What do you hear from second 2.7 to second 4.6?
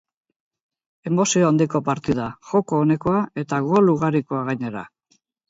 onekoa eta gol ugarikoa